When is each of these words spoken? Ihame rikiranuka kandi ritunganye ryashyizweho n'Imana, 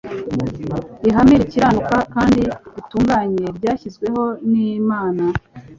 Ihame 1.07 1.33
rikiranuka 1.41 1.97
kandi 2.13 2.41
ritunganye 2.75 3.45
ryashyizweho 3.57 4.23
n'Imana, 4.49 5.23